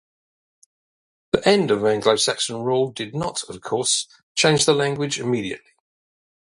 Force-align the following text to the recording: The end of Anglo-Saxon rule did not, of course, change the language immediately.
The 1.31 1.47
end 1.47 1.69
of 1.69 1.85
Anglo-Saxon 1.85 2.63
rule 2.63 2.91
did 2.91 3.13
not, 3.13 3.43
of 3.43 3.61
course, 3.61 4.07
change 4.33 4.65
the 4.65 4.73
language 4.73 5.19
immediately. 5.19 5.73